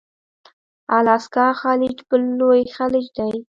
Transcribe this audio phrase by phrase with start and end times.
[0.97, 3.33] الاسکا خلیج بل لوی خلیج دی.